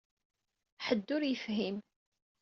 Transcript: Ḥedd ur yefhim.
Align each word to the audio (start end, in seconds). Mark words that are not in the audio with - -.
Ḥedd 0.85 1.07
ur 1.15 1.21
yefhim. 1.25 1.77